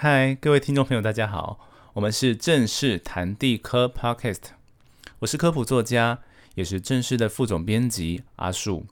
[0.00, 1.58] 嗨，各位听众朋友，大家好，
[1.94, 4.42] 我们是正式谈地科 Podcast，
[5.18, 6.20] 我是科普作家，
[6.54, 8.86] 也是正式的副总编辑阿树。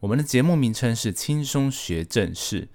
[0.00, 2.68] 我们的节目名称是轻松学正事，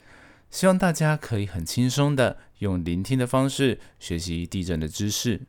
[0.49, 5.41] 希望大家可以很轻松的用聆听的方式学习地震的知识。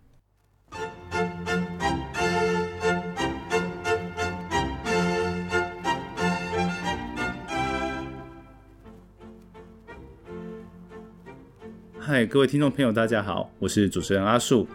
[12.15, 14.69] 嗨，各位听众朋友，大家好，我是主持人阿树。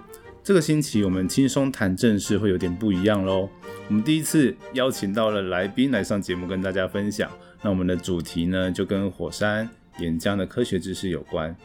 [0.43, 3.49] 这个星期我们轻松谈正事会有点不一样喽。
[3.87, 7.31] 我们第一次邀请到了来宾来上节目跟大家分享。
[7.61, 11.55] 那我们的主题呢，就跟火山岩浆的科学知识有关。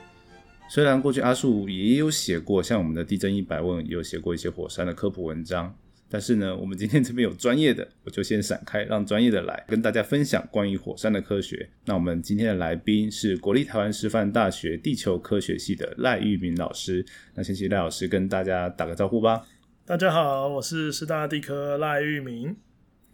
[0.68, 5.74] 虽然过去阿树也有写过，像我们的地震一百问，也有写过一些火山的科普文章。
[6.14, 11.68] 但是呢，我们今天这边有专业的，我就先闪开，让专业的来跟大家分享关于火山的科学。
[11.86, 17.04] 那我们今天的来宾是国立台湾师范大学地球科学系的赖玉明老师。
[17.34, 19.44] 那先请赖老师跟大家打个招呼吧。
[19.84, 22.54] 大家好，我是师大地科赖玉明。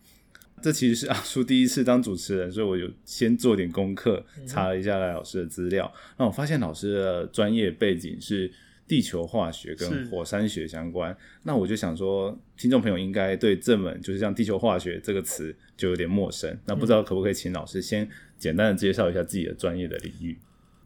[0.60, 5.90] 这其实是阿叔第一次当主持人，所以我有先做点功课，查了一下赖老师的资料。
[6.18, 8.52] 那我发现老师的专业背景是。
[8.90, 16.58] 地球化学跟火山学相关，那我就想说，听众朋友应该对这门就是像地球化学这个词就有点陌生。
[16.66, 20.36] 那不知道可不可以请老师先简单的介绍一下自己的专业的领域？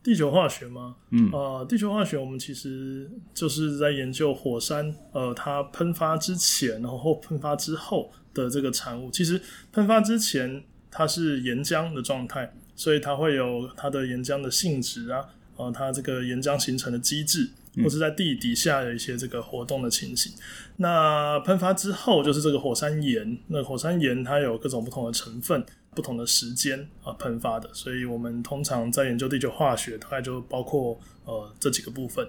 [0.03, 0.97] 地球化学吗？
[1.13, 9.11] 嗯，呃，地球化学我们其实就是在研究火山，呃，它喷发之前，然后喷发之后的这个产物。
[9.11, 9.41] 其实
[9.73, 15.25] 喷发之前它是岩浆的状态，所以它会有它的岩浆的性质啊，
[15.57, 17.49] 呃，它这个岩浆形成的机制。
[17.83, 20.33] 或是在地底下的一些这个活动的情形。
[20.77, 23.39] 那喷发之后就是这个火山岩。
[23.49, 27.69] 那火山岩它有各种不同的成分、不同的时间啊喷发的。
[27.73, 32.29] 所以我们通常在研究地球化学，大概就包括呃这几个部分。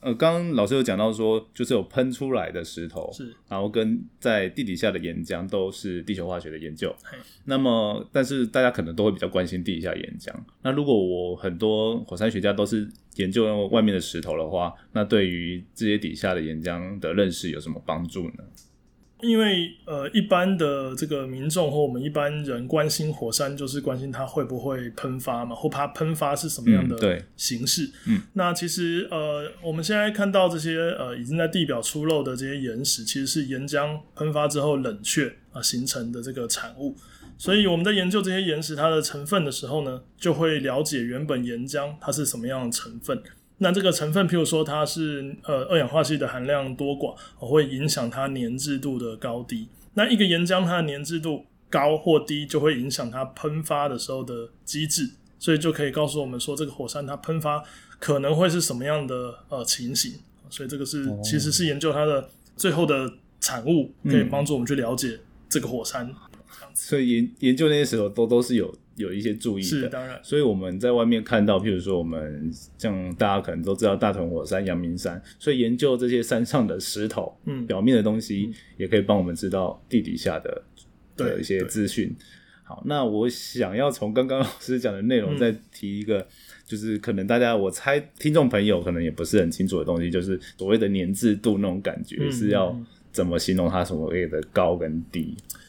[0.00, 6.94] 呃，刚刚老师有讲到说，就是有喷出来的石头，是，然后跟在地底下的岩浆都是地球化学的研究。
[7.44, 10.32] 那么，但是大家可能都会比较关心地底下岩浆。
[10.62, 18.44] 那如果我很多火山学家都是研究外面的石头的话，那对于这些底下的岩浆的认识有什么帮助呢？
[19.22, 27.90] 因为呃，一般的这个民众或我们一般人关心火山，就是关心它会不会喷发嘛，或怕喷发是什么样的形式。
[28.06, 36.94] 嗯，那其实呃，我们现在看到这些呃已经在地表出露的这些岩石，其实是岩浆喷发之后冷却啊形成的这个产物。
[37.38, 43.22] 所以我们在研究这些岩石它的成分的时候呢，就会了解原本岩浆它是什么样的成分。
[43.58, 49.68] 那这个成分，譬如说它是呃二氧化锡的含量多寡，会影响它粘滞度的高低。
[49.94, 57.62] 那一个岩浆它的粘滞度高或低，就会影响它喷发的时候的机制，所以就可以告诉我们说，这个火山它喷发
[57.98, 60.12] 可能会是什么样的呃情形。
[60.50, 65.18] 所以这个是其实是研究它的最后的产物，可以帮助我们去了解
[65.48, 66.14] 这个火山。
[66.74, 68.72] 所以研研究那些时候都都是有。
[68.96, 70.18] 有一些注意的，是当然。
[70.22, 80.62] 所以我们在外面看到，譬如说我们像大家可能都知道大屯火山、阳明山，所以研究这些山上的石头，嗯，表面的东西，也可以帮我们知道地底下的
[81.16, 82.14] 的一些资讯。
[82.64, 86.26] 好，那我想要从刚刚老师讲的内容再提一个，
[86.64, 92.76] 就是可能大家我猜听众朋友可能也不是很清楚的东西，就是所谓的粘滞度那种感觉是要
[93.12, 95.36] 怎么形容它所谓的高跟低。
[95.38, 95.65] 就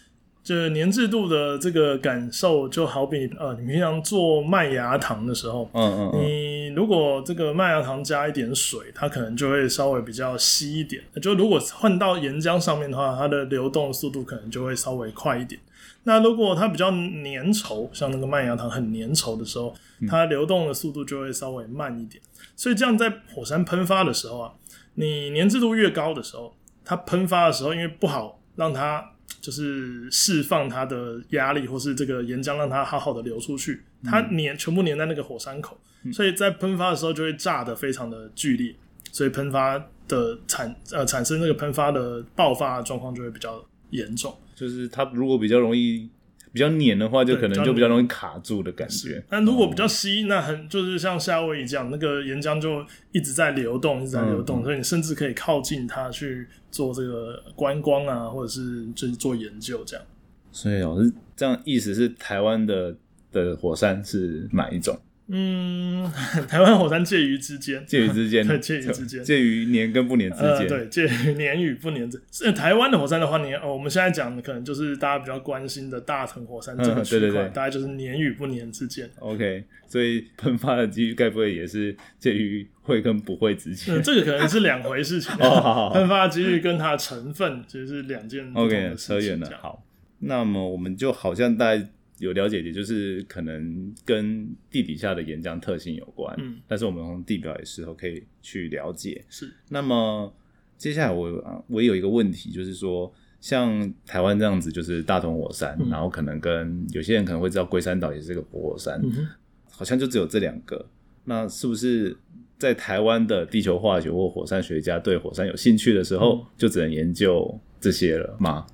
[0.56, 11.04] 是粘滞度的这个感受，就好比呃，你平常做麦芽糖的时候，嗯嗯，你如果这个麦芽糖加一点水，它可能就会稍微比较稀一点。
[11.22, 15.60] 就如果换到岩浆上面的话，它的流动速度可能就会稍微快一点。
[16.04, 19.76] 那如果它比较粘稠，像那个麦芽糖很粘稠的时候，
[20.08, 22.24] 它流动的速度就会稍微慢一点。
[22.56, 24.54] 所以这样在火山喷发的时候啊，
[24.94, 29.12] 你粘滞度越高的时候，它喷发的时候，因为不好让它。
[29.42, 35.80] 就是释放它的压力，或是这个岩浆让它好好的流出去，它粘全部粘在那个火山口，
[36.12, 38.76] 所以在喷发的时候就会炸的非常的剧烈，
[39.12, 44.36] 所以喷发的产呃产生那个喷发的爆发状况就会比较严重。
[44.56, 46.10] 就是它如果比较容易。
[46.58, 49.24] 比较黏的话，就可能就比较容易卡住的感觉。
[49.30, 60.04] 但如果比较稀，那很就是像夏威夷这样，那个岩浆就一直在流动，一直在流动，所以你甚至可以靠近它去做这个观光啊，或者是就是做研究这样。
[60.52, 62.96] 所以老师这样意思是台湾的
[63.32, 65.00] 的火山是哪一种？
[65.30, 66.10] 嗯，
[66.48, 70.68] 台湾火山介于之间，介于之间， 对，介于之间， 介于年跟不年之呃，间。
[70.68, 72.22] 对，介于年与不年之。
[72.32, 79.10] 是台湾的火山的话，年哦，我们现在讲的可能就是大家比较关心的大屯火山这个嗯区块，对对对大概就是年与不年之间。
[79.20, 85.34] OK，所以喷发的几率该不会也是介于会跟不会之间嗯，这个可能是两回事情。
[85.36, 89.84] 哦好好好喷发的几率跟它的成分其实是两件？OK，扯远了好，
[90.20, 91.86] 那么我们就好像大概
[92.20, 96.36] 有了解，也就是可能跟地底下的岩浆特性有关。
[96.40, 99.24] 嗯，但是我们从地表的时候可以去了解。
[99.30, 100.34] 是那么
[100.78, 109.28] 接下来我啊我也有一个问题，就是说，像台湾这样子，就是大同火山，嗯然后可能跟有些人可能会知道龟山岛也是个活火山，嗯
[109.70, 110.86] 好像就只有这两个。
[111.24, 112.18] 那是不是
[112.58, 118.66] 在台湾的地球化学或火山学家对火山有兴趣的时候，嗯就只能研究这些了吗？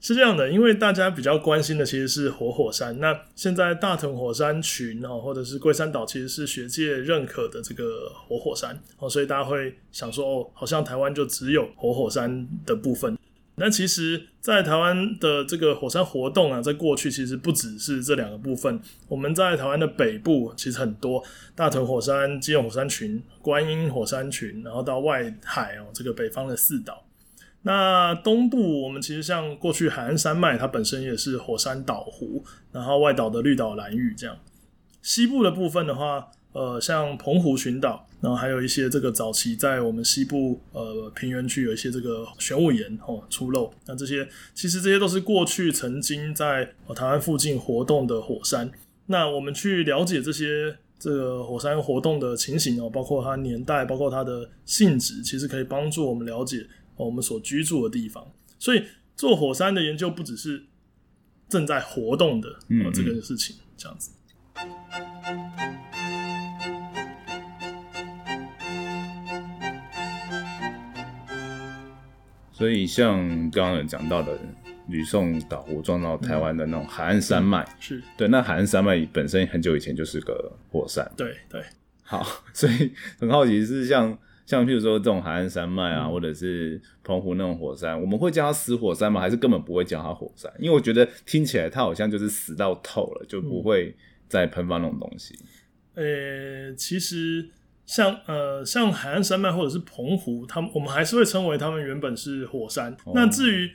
[0.00, 2.98] 是这样的，因为大家比较关心的其实是活火山。
[3.00, 13.18] 那现在大屯火山群哦，或者是龟山岛，其实是学界认可的这个活火山哦，所以大家会想说哦，好像台湾就只有活火山的部分。
[13.56, 18.80] 那其实，在台湾的这个火山活动啊，在过去其实不只是这两个部分。
[19.06, 21.22] 我们在台湾的北部其实很多
[21.54, 27.04] 大屯火山、基隆火山群、观音火山群，然后到外海哦，这个北方的四岛。
[27.62, 32.42] 那东部我们其实像过去海岸山脉，它本身也是火山岛湖，
[32.72, 34.36] 然后外岛的绿岛蓝屿这样。
[35.02, 48.70] 西部的部分的话，呃，像澎湖群岛，然后还有一些这个早期在我们西部呃平原区有一些这个玄武岩哦出露，那这些其实这些都是过去曾经在、呃台湾附近活动的火山。
[49.06, 56.66] 那我们去了解这些这个火山活动的情形哦，包括它年代，包括它的性质，其实可以帮助我们了解、
[57.00, 58.24] 呃我们所居住的地方。
[58.58, 58.84] 所以
[59.16, 60.64] 做火山的研究不只是
[61.48, 62.48] 正在活动的
[62.92, 64.10] 这个事情，这样子。
[72.52, 73.18] 所以像
[73.50, 74.38] 刚刚有讲到的
[74.88, 81.10] 吕宋岛湖撞到台湾的那种海岸山脉，是对，那海岸山脉本身很久以前就是个火山。
[81.16, 81.64] 对对，
[82.02, 84.18] 好，所以很好奇是像
[84.50, 89.20] 像譬如说这种海岸山脉啊，或者是澎湖那种火山，我们会叫它死火山吗？
[89.20, 90.52] 还是根本不会叫它火山？
[90.58, 93.94] 因为我觉得听起来它好像就是死到透了，就不会
[94.26, 95.38] 再喷发那种东西。
[95.94, 97.48] 呃，其实
[97.86, 102.96] 像呃像海岸山脉或者是澎湖，他们我们还是会称为他们原本是火山。
[103.14, 103.70] 那至于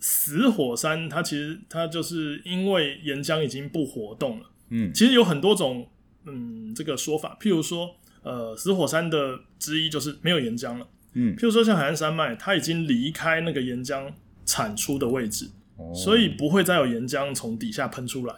[0.00, 4.46] 死火山，它其实它就是因为岩浆已经不活动了。
[4.70, 5.86] 嗯其实有很多种
[6.24, 10.86] 嗯这个说法，譬如说呃死火山的之一就是没有岩浆了。
[11.12, 14.12] 嗯，譬如说像海岸山脉，它已经离开那个岩浆
[14.44, 18.34] 产出的位置，哦所以不会再有岩浆从底下喷出来。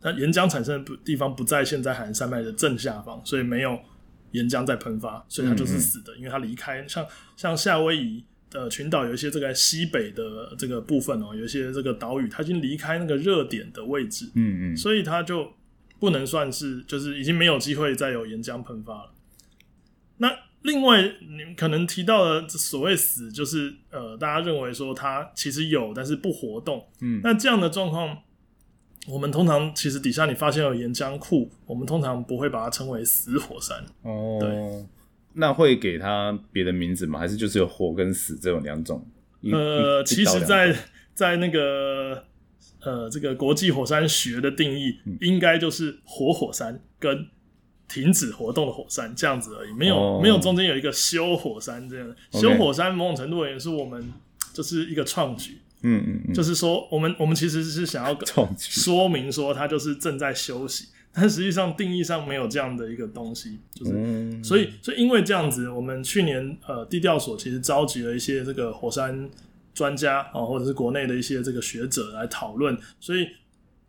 [0.00, 3.78] 那岩浆产生的不地方不在现在海岸山脉的正下方，所以没有
[4.30, 7.04] 岩浆在喷发，所以它就是死的，因为它离开像
[7.36, 15.52] 像夏威夷的群岛有一些这个西北的这个部分哦，有一些这个岛屿，它已经离开那个热点的位置，嗯嗯，所以它就
[15.98, 19.10] 不能算是就是已经没有机会再有岩浆喷发了。
[20.18, 20.30] 那
[20.62, 26.84] 另外，你们可能提到的所谓死，就是呃，大家认为说它其实有，但是不活动。
[27.00, 28.18] 嗯那这样的状况，
[29.06, 33.84] 我们通常其实底下你发现有岩浆库，我们通常不会把它称为死火山。
[34.02, 34.84] 哦，对，
[35.34, 37.18] 那会给它别的名字吗？
[37.18, 39.06] 还是就是有活跟死这种两种？
[39.52, 40.74] 呃，其实在，
[41.14, 42.24] 在那个
[42.80, 47.28] 呃这个国际火山学的定义，嗯应该就是活火山跟
[47.88, 52.14] 停止活动的火山这样子而已，没有、哦没有中间有一个修火山这样。
[52.32, 54.12] 休火山某种程度而言是我们
[54.52, 58.18] 就是一个创举，嗯嗯嗯，就是说我们我们其实是想要
[58.58, 63.92] 说明说它就是正在休息，但实际上定义上没有这样的一个东西，就是。
[63.94, 69.30] 嗯，所以，所以因为这样子，我们去年呃地调所其实召集了一些这个火山
[69.74, 73.28] 专家啊、或者是国内的一些这个学者来讨论，所以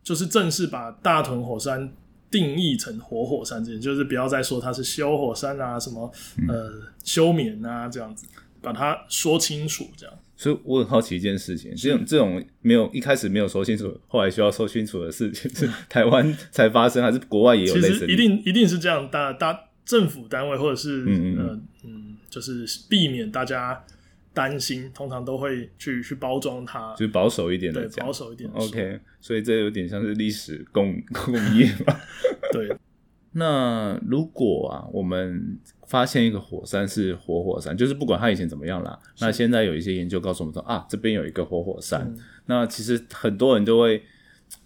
[0.03, 1.91] 就是正式把大屯火山
[2.29, 6.11] 定义成活火山，这就是不要再说它是休火山啊，什么
[6.47, 6.71] 呃
[7.03, 8.25] 休眠啊这样子，
[8.61, 10.15] 把它说清楚这样。
[10.35, 18.07] 所以我很好奇一件事情，这种这种没有一开始没有说清楚，后来需要说清楚的事情，是 台湾才发生，还是国外也有其类似的？
[18.07, 23.83] 实一定一定是这样，大大政府单位或者是嗯嗯呃嗯，就是避免大家
[24.37, 28.05] 担心，通常都会去去包装它，就是保守一点的讲。
[28.05, 28.47] 保守一点。
[28.53, 31.97] OK，所以这有点像是历史共共业嘛。
[32.53, 32.71] 对，
[33.33, 42.19] 那如果啊，我们发现一个火山是活火山，就是不管它以前怎么样啦，那现在有一些研究告诉我们说啊，这边有一个活火山，嗯。
[42.45, 43.97] 那其实很多人都会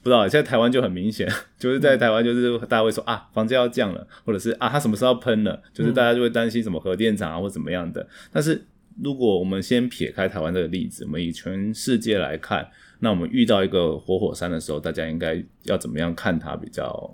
[0.04, 8.06] 不知道，现在台湾就很明显， 就是在台湾就是大家会说啊，房价要降了，或者是啊，它什么时候要喷了，就是大家就会担心什么核电厂啊或怎么样的。
[8.32, 8.66] 但是
[9.00, 12.70] 如果我们先撇开台湾这个例子，我们以全世界来看，
[13.00, 17.14] 那我们遇到一个活火山的时候，大家应该要怎么样看它比较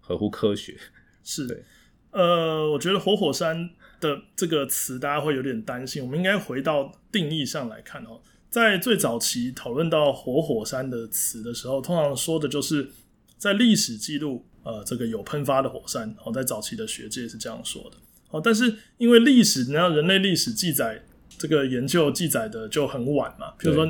[0.00, 0.76] 合乎科学？
[1.22, 1.62] 是对，
[2.10, 8.20] 呃，我觉得活火山的这个词大家会有点担心，我们应该回到定义上来看哦。
[8.50, 12.88] 在最早期讨论到活火山的词的时候，通常说的就是
[13.36, 17.96] 在历史记录，呃，这个有喷发的火山哦，在早期的学界是这样说的
[18.30, 18.40] 哦。
[18.40, 21.02] 但是因为历史，你要人类历史记载
[21.38, 23.86] 这个研究记载的就很晚嘛，比如说，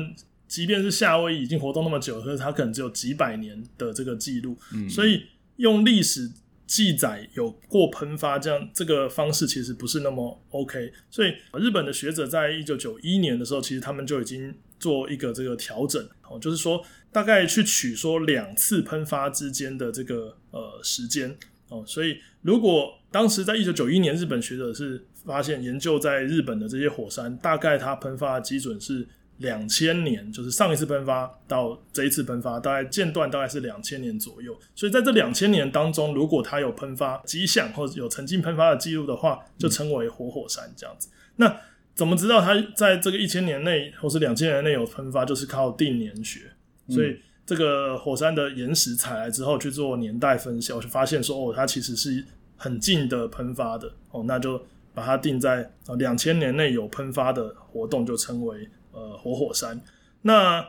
[0.47, 4.57] 即便是夏威夷已经活动那么久，可是它可能只有几百年的这个记录，
[4.89, 5.23] 所以
[5.57, 6.31] 用历史。
[6.67, 16.03] 记载有过喷发这样这个方式其实不是那么 OK，所以日本的学者在一九九一年的时候，其实他们就已经做一个这个调整。
[16.27, 21.37] 哦，就是说大概去取说两次喷发之间的这个呃时间
[21.75, 29.07] 哦，所以如果当时在一九九一年日本学者是发现研究在日本的这些火山，大概它喷发的基准是。
[29.39, 34.57] 两千年就是上一次喷发到这一次喷发，大概间断大概是两千年左右。
[34.73, 41.09] 所以在这两千年当中，如果它有喷发迹象或者有曾经喷发的记录的话，就称为活火山这样子。
[41.35, 41.53] 那
[41.93, 45.25] 怎么知道它在这个一千年内或是两千年内有喷发？
[45.25, 46.53] 就是靠定年学。
[46.87, 52.25] 所以这个火山的岩石采来之后去做年代分析，我就发现说哦，它其实是
[52.55, 54.61] 很近的喷发的哦，那就
[54.93, 58.69] 把它定在两千年内有喷发的活动，就称为。
[58.97, 59.81] 呃，活火山。
[60.21, 60.65] 那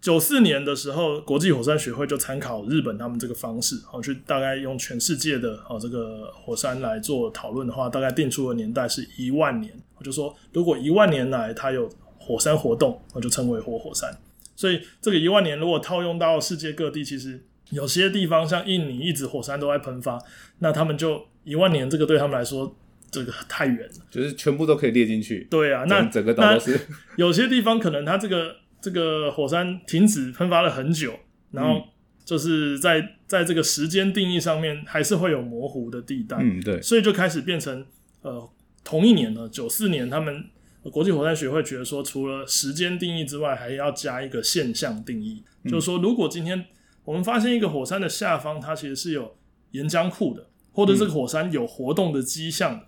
[0.00, 9.74] 九四年的时候，国际火山学会就参考日本他们这个方式，哦，去大概用全世界的哦这个火山来做讨论的话，大概定出的年代是一万年。
[9.98, 14.16] 我就说，如果一万年来它有火山活动，我就称为活火山。
[14.56, 20.18] 所以这个一万年如果套用到世界各地，其实有些地方像印尼一直火山都在喷发，
[20.58, 22.76] 那他们就一万年这个对他们来说。
[23.08, 25.46] 这个太远了，就是全部都可以列进去。
[25.48, 26.78] 对啊，那整个岛都是。
[27.16, 31.16] 有些地方可能它这个这个火山停止喷发了很久，
[31.52, 31.80] 然后
[32.24, 36.36] 就是在在这个时间定义上面还是会有模糊的地带。
[36.40, 36.82] 嗯，对。
[36.82, 37.86] 所以就开始变成
[38.22, 38.50] 呃
[38.84, 40.44] 同一年呢，九四年他们
[40.90, 46.64] 国际火山学会觉得说，除了时间定义之外，还要加一个现象定义，就是说如果今天
[47.04, 49.36] 我们发现一个火山的下方，它其实是有
[49.72, 52.86] 岩浆库的，或者这个火山有活动的迹象的。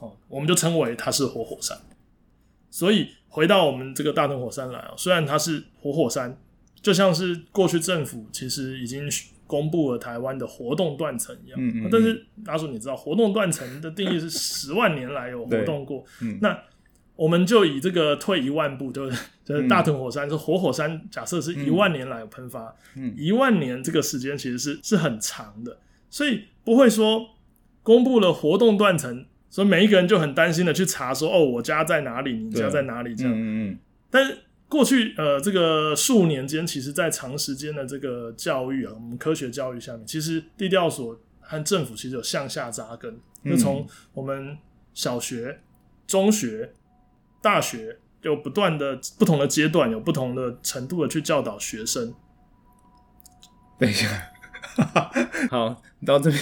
[0.00, 1.78] 哦，我们就称为它是活火山。
[2.70, 6.36] 所以回到我们这个大屯火山来啊，虽然它是活火山，
[6.80, 9.08] 就像是过去政府其实已经
[9.46, 11.58] 公布了台湾的活动断层一样。
[11.60, 11.88] 嗯嗯。
[11.90, 16.04] 但是阿叔，你知道活动断层的定义是十万年来有活动过。
[16.20, 16.38] 嗯。
[16.40, 16.58] 那
[17.22, 25.78] 我们就以这个退一万步，就是 就是大屯火山是活火山，假设是一万年来有喷发，嗯，一万年这个时间其实是是很长的，
[26.10, 27.24] 所以不会说
[27.84, 29.24] 公布了活动断层。
[29.48, 32.32] 所以每一个人就很担心的去查说，哦，我家在哪里？
[32.32, 33.14] 你家在哪里？
[33.14, 33.32] 这样。
[33.34, 33.78] 嗯嗯。
[34.10, 43.14] 但是过去呃，这个数年间，其实在长时间的这个教育啊，我们科学教育下面，其实地调所和政府其实有向下扎根，
[43.44, 44.56] 就从我们
[44.94, 45.60] 小学、
[46.06, 46.72] 中学、
[47.42, 52.14] 大学，就不断的不同的阶段，有不同的程度的去教导学生。
[53.78, 54.06] 等一下，
[55.50, 56.40] 好，到这边。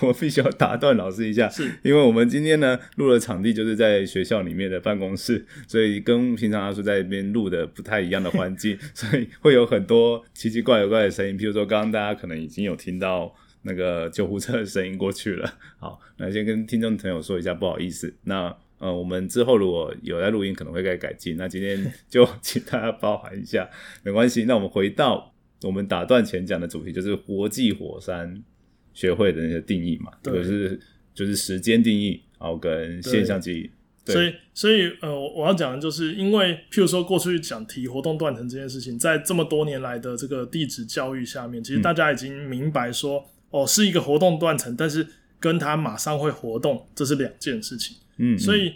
[0.00, 11.38] 我必须要打断老师一下，是因为我们今天呢录的场地就是在学校里面的办公室，所以跟平常阿叔在那边录的不太一样的环境， 所以会有很多奇奇怪怪的声音。
[11.38, 13.32] 譬如说，刚刚大家可能已经有听到
[13.62, 15.54] 那个救护车的声音过去了。
[15.78, 18.12] 好，那先跟听众朋友说一下，不好意思。
[18.24, 21.36] 那呃，我们之后如果有在录音，可能会再改进。
[21.36, 23.68] 那今天 就请大家包含一下，
[24.02, 24.44] 没关系。
[24.44, 28.42] 那我们回到我们打断前讲的主题，就是国际火山。
[28.96, 30.78] 学会的那些定义嘛，就是
[31.12, 33.68] 就是时间定义，然后跟现象记忆。
[34.12, 45.04] 所以所以呃，我要讲的就是，因为譬如说过去讲提活动断层这件事情，在这么多年来的这个地质教育下面，其实大家已经明白说，哦，是一个活动断层，但是
[45.40, 47.96] 跟它马上会活动，这是两件事情。
[48.16, 48.74] 嗯，所以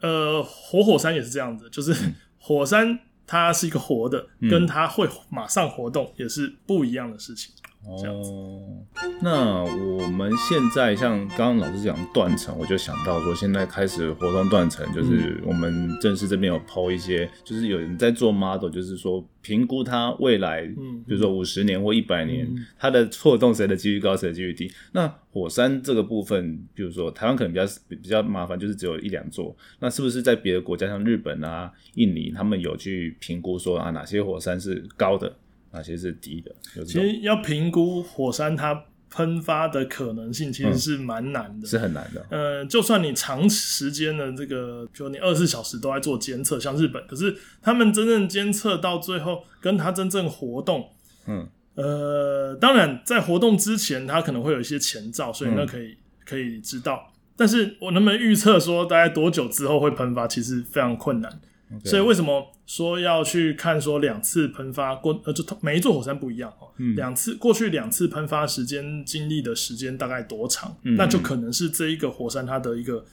[0.00, 1.94] 呃，活火山也是这样子，就是
[2.38, 7.54] 火山它是一个活的，跟它会马上活动也是不一样的事情。
[7.86, 8.84] 哦，
[9.22, 22.46] 那我们现在像刚刚老师讲断层，我就想到说，现在开始活动断层，就是我们正式这边有抛一些，就是有人在做 model，就是说评估它未来，嗯，比如说五十年或一百年，
[22.78, 24.70] 它的错动谁的几率高，谁的几率低。
[24.92, 35.34] 那火山这个部分，比如说台湾可能比较比较麻烦，就是只有一两座，那是不是在别的国家，像日本啊、印尼，他们有去评估说啊哪些火山是高的？
[35.72, 36.54] 哪些是低的？
[36.84, 41.66] 其实要评估火山它喷发的可能性，其实是蛮难的。
[41.66, 42.24] 是很难的。
[42.30, 50.88] 呃，就算你长时间的这个，就你二十四小时都在做监测，像日本，可是他们真正监测到最后，跟它真正活动，
[51.26, 57.12] 嗯，呃，当然在活动之前，它可能会有一些前兆，所以那可以、可以知道。
[57.36, 61.40] 但是我能不能预测说大概多久之后会喷发，其实非常困难。
[61.84, 73.04] 所以为什么说要去看说两次喷发过呃，就每一座火山不一样哦，两、次过去两次喷发时间经历的时间大概多长，那就可能是这一个火山它的一个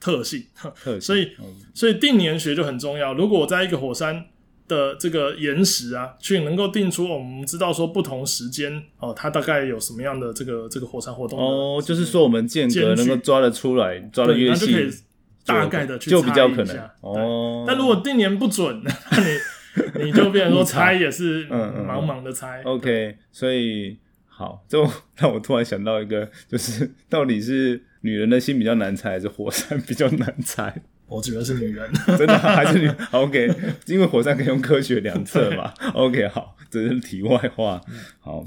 [0.00, 0.44] 特性。
[0.80, 1.56] 特性所以嗯。
[1.74, 3.14] 所以定年学就很重要。
[3.14, 4.26] 如果我在一个火山
[4.68, 15.02] 的这个岩石啊，去能够定出、哦我们知道说不同时间哦，它大概有什么样的这个这个火山活动哦，就是说我们间隔能够抓得出来，抓得对，越那就可以细，
[15.48, 17.64] 大概的去就比较可能猜一下哦。
[17.66, 22.62] 但如果定年不准， 那你你就变成说猜也是茫茫的猜。
[22.64, 30.74] OK，所以好，就让我突然想到一个，就是到底是女人的心比较难猜，还是火山比较难猜？
[31.08, 33.50] 我觉得是女人，真的还是女好？OK，
[33.86, 35.72] 因为火山可以用科学量测嘛。
[35.94, 37.80] OK，好，这是题外话。
[38.20, 38.44] 好，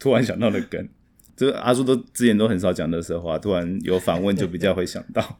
[0.00, 0.88] 突然想到的梗，
[1.36, 5.38] 这个阿叔都之前都很少讲乐色话，突然有反问就比较会想到。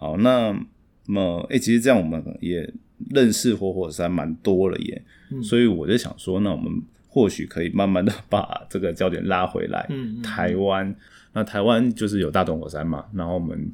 [0.00, 0.58] 好，那
[1.04, 2.72] 么哎、其实这样我们也
[3.10, 5.02] 认识活火山蛮多了耶，
[5.42, 6.72] 所以我就想说，那我们
[7.06, 9.86] 或许可以慢慢的 把这个焦点拉回来。
[9.90, 10.94] 嗯嗯台湾，
[11.34, 13.70] 那台湾就是有大同火山嘛，然后我们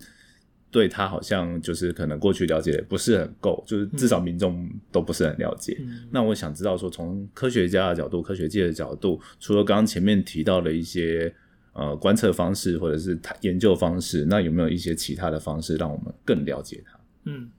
[0.72, 5.76] 对它好像就是可能过去了解不是很够，就是至少民众都不是很了解。
[5.80, 11.32] 嗯那我想知道说，从科学家的角度、科学界的角度，除了刚刚前面提到的一些
[11.76, 16.98] 呃观测方式或者是它研究方式，那有没有一些其他的方式让我们更了解它？
[17.24, 17.50] 嗯，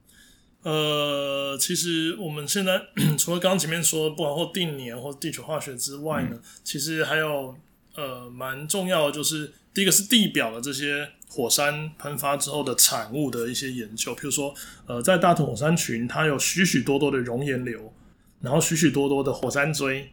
[0.62, 2.82] 呃，其实我们现在
[3.16, 7.54] 除了刚刚前面说的，不管或定年或地球化学之外呢，其实还有
[7.94, 14.52] 呃蛮重要的，就是第一个是地表的这些火山喷发之后的产物的一些研究，譬如说
[14.86, 17.92] 呃，在大同火山群，它有许许多多的熔岩流，
[18.40, 20.10] 然后许许多多的火山锥。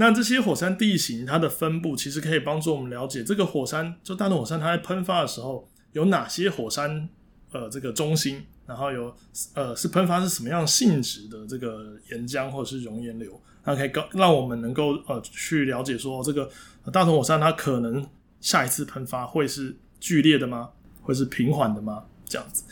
[0.00, 7.08] 那这些火山地形它的分布，其实可以帮助我们了解这个火山，就大同火山它在喷发的时候有哪些火山
[7.50, 9.12] 呃这个中心，然后有
[9.54, 16.48] 呃是喷发是什么样性质的这个岩浆或者是熔岩流，它可以告让我们能够呃去了解说这个
[16.84, 18.06] 呃大同火山它可能
[18.40, 20.70] 下一次喷发会是剧烈的吗？
[21.02, 22.04] 会是平缓的吗？
[22.24, 22.62] 这样子。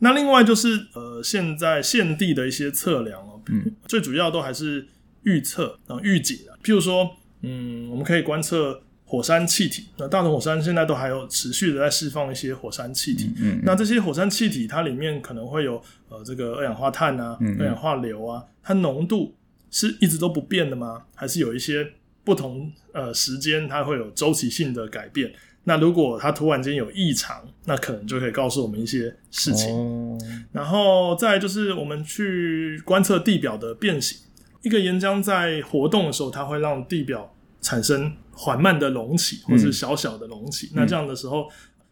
[0.00, 4.86] 那另外就是呃现在现地的一些测量哦，嗯，最主要都还是
[5.28, 7.10] 预测啊预警啊，譬如说
[7.42, 8.82] 嗯我们可以观测。
[9.10, 19.34] 火山气体，那大同火山现在都还有持续的在释放一些火山气体，嗯，那这些火山气体，它里面可能会有呃这个二氧化碳啊、嗯嗯二氧化硫啊，它浓度
[19.70, 21.04] 是一直都不变的吗？
[21.14, 21.90] 还是有一些
[22.22, 25.32] 不同呃时间它会有周期性的改变？
[25.64, 29.70] 那如果它突然间有异常，那可能就可以告诉我们一些事情。
[29.74, 30.18] 哦，
[30.52, 34.18] 然后再来就是我们去观测地表的变形，
[34.62, 40.70] 一个岩浆在活动的时候，它会让地表产生缓慢的隆起，或是小小的隆起。
[40.74, 41.48] 那这样的时候，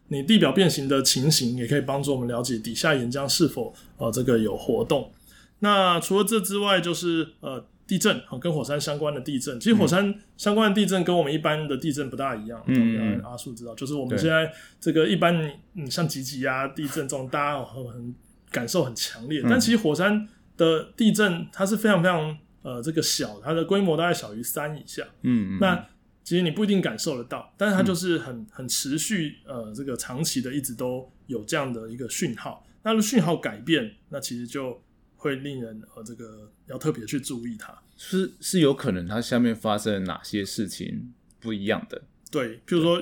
[0.09, 5.11] 你地表变形的情形也可以帮助我们了解底下岩浆是否呃这个有活动。
[5.59, 9.59] 那除了这之外，就是呃地震啊，跟火山相关的地震。
[9.59, 12.61] 其实火山相关的地震跟我们一般的地震不大一样。
[12.67, 15.35] 嗯嗯阿树知道，就是我们对现在这个一般
[15.73, 18.15] 嗯像吉吉啊地震这种，大家很很
[18.51, 19.41] 感受很强烈。
[19.43, 25.01] 但其实火山的地震它是非常非常呃这个小，它的规模大概小于三以下。
[25.21, 25.87] 嗯，嗯那
[26.21, 32.67] 其实你不一定感受得到，但是它就是很很持续呃这个长期的一直都有这样的一个讯号。
[32.83, 34.81] 那讯号改变，那其实就
[35.15, 37.73] 会令人呃这个要特别去注意它。
[37.95, 43.01] 是是有可能它下面发生了哪些事情不一样的对，譬如说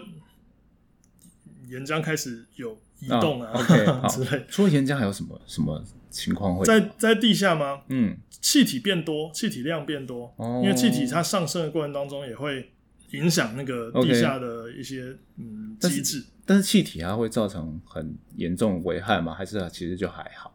[1.70, 6.66] 岩浆开始有移动啊、OK， 好之类，除了岩浆还有什么什么情况会？
[6.66, 7.82] 在在地下吗？
[7.90, 12.72] 嗯气体变多，气体量变多，哦因为气体它上升的过程当中也会
[13.12, 16.24] 影响那个地下的一些嗯机制。
[16.46, 19.34] 但是气体它会造成很严重危害吗？
[19.34, 20.52] 还是它其实就还好？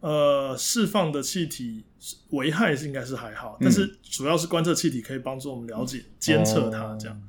[0.00, 1.82] 呃，释放的气体
[2.28, 7.22] 危害是应该是还好，但是主要是观测气体可以帮助我们了解、监测它这样。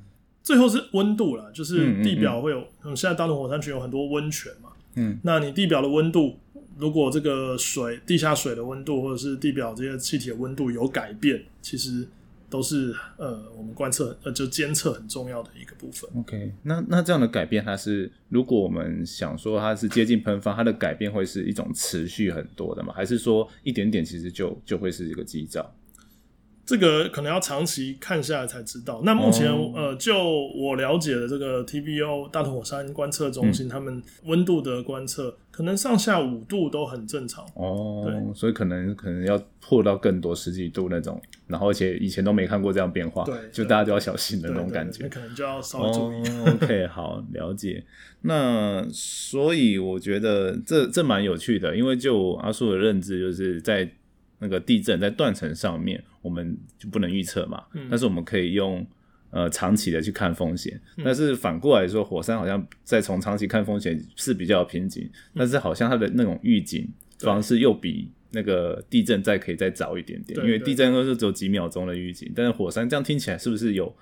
[0.45, 2.63] 最后是温度啦，就是地表会有，
[2.95, 6.37] 现在大同火山群有很多温泉嘛，嗯，那你地表的温度，
[6.77, 12.07] 如果这个水地下水的温度或者是地表这些气体的温度有改变，其实
[12.47, 16.07] 都是呃我们观测呃就监测很重要的一个部分。
[16.19, 22.93] OK，那那这样的改变，它是如果我们想说它是接近喷发，它的改变会是一种持续很多的嘛？
[22.93, 25.73] 还是说一点点其实就就会是一个基兆？
[26.65, 29.01] 这个可能要长期看下来才知道。
[29.03, 30.15] 那目前、哦呃，就
[30.55, 37.45] 我了解的这个 TBO 大头火山观测中嗯心，他们温度的观测可能上下五度都很正常。
[37.53, 45.07] 哦对，所以可能可能要破到更多十几度那种，然后而且以前都没看过这样变化，对对就大家就要小心那种感觉。
[45.07, 46.15] 可能就要稍微注意。
[46.39, 47.83] 哦， OK，好，了解。
[48.21, 53.87] 那所以我觉得这这蛮有趣的，因为就阿叔的认知，就是在
[54.39, 57.87] 那个地震在断层上面，我们就不能预测嘛，嗯。
[57.89, 58.85] 但是我们可以用。
[59.31, 61.03] 呃，长期的去看风险，嗯。
[61.03, 66.87] 但是反过来说，火山好像在从长期看风险是比较有瓶颈，但是好像它的那种预警
[67.19, 73.93] 方式又比那个地震再可以再早一点点，因为地震都是只有几秒钟的预警，但是火山这样听起来是不是有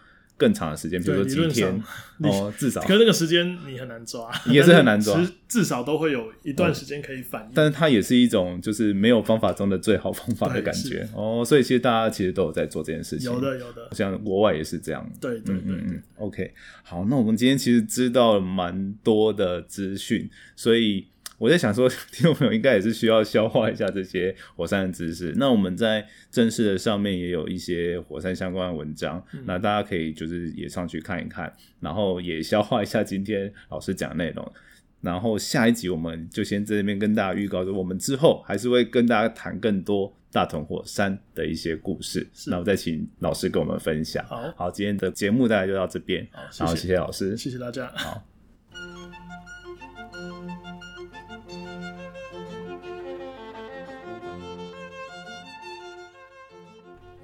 [0.43, 1.01] 更长的时间？
[1.01, 1.83] 比如说几天
[2.19, 2.81] 哦，至少。
[2.81, 5.13] 可是那个时间你很难抓， 也是很难抓。
[5.15, 7.51] 但至至少都会有一段时间可以反应。
[7.55, 11.07] 但是它也是一种就是没有方法中的最好方法的感觉。
[11.15, 15.09] 哦，所以其实大家其实都有在做这件事情，有的有的，像国外也是这样。
[15.21, 16.51] 对对对嗯嗯嗯，OK，
[16.83, 25.33] 好，那我们今天其实知道了蛮多的资讯，所以我在想说，听众朋友应该也是需要消化一下这些火山的知识。
[25.35, 34.53] 那我们在正式的上面也有一些火山相关的文章，嗯那大家可以就是也上去看一看，然后也消化一下今天老师讲的内容。
[35.01, 42.25] 然后下一集我们就先在这边跟大家预告说，我们之后还是会跟大家谈更多大屯火山的一些故事。
[42.33, 44.25] 是那我再请老师跟我们分享。
[44.25, 46.25] 好好，今天的节目大概就到这边。
[46.31, 47.35] 好，谢谢老师。
[47.35, 47.91] 谢谢大家。
[47.95, 48.32] 好。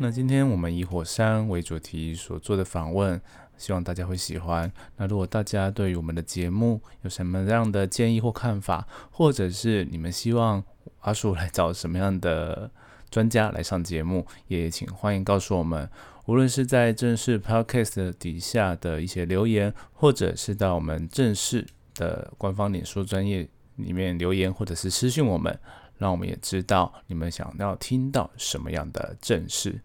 [0.01, 3.19] 那今天我们以火山为主题所做的访问，
[3.57, 4.71] 希望大家会喜欢。
[4.95, 10.63] 那如果大家对于我们的节目有什么样的建议或看法，或者是你们希望
[11.01, 12.71] 阿树来找什么样的
[13.09, 15.89] 专家来上节目，也请欢迎告诉我们。
[16.27, 25.59] 无论是在正式 Podcast 底下的一些留言，或者是到我们正式的官方脸书专业里面留言，或者是私讯我们，
[25.99, 29.79] 让我们也知道你们想要听到什么样的正事。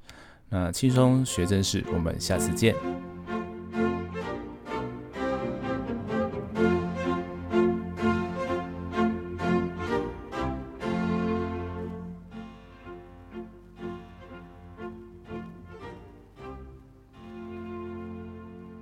[0.48, 2.74] 那轻松学正事，我们下次见。